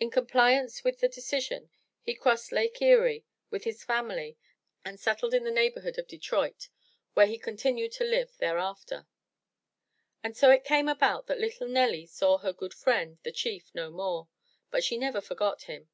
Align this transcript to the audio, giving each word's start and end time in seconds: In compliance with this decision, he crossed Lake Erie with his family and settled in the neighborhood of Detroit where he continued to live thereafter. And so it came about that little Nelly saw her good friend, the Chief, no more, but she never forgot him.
In 0.00 0.10
compliance 0.10 0.82
with 0.82 0.98
this 0.98 1.14
decision, 1.14 1.70
he 2.02 2.16
crossed 2.16 2.50
Lake 2.50 2.82
Erie 2.82 3.24
with 3.48 3.62
his 3.62 3.84
family 3.84 4.36
and 4.84 4.98
settled 4.98 5.32
in 5.32 5.44
the 5.44 5.52
neighborhood 5.52 5.98
of 6.00 6.08
Detroit 6.08 6.68
where 7.14 7.26
he 7.28 7.38
continued 7.38 7.92
to 7.92 8.02
live 8.02 8.36
thereafter. 8.38 9.06
And 10.20 10.36
so 10.36 10.50
it 10.50 10.64
came 10.64 10.88
about 10.88 11.28
that 11.28 11.38
little 11.38 11.68
Nelly 11.68 12.06
saw 12.06 12.38
her 12.38 12.52
good 12.52 12.74
friend, 12.74 13.18
the 13.22 13.30
Chief, 13.30 13.72
no 13.72 13.92
more, 13.92 14.26
but 14.72 14.82
she 14.82 14.96
never 14.96 15.20
forgot 15.20 15.62
him. 15.62 15.88